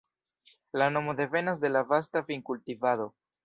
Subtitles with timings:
[0.81, 3.11] La nomo devenas de la vasta vin-kultivado.